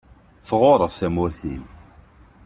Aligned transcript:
Tɣuṛṛeḍ 0.47 0.91
tamurt-im. 0.99 1.63